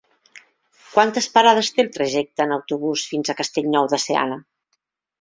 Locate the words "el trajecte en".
1.85-2.57